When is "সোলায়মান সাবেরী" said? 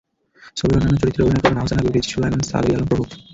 2.11-2.73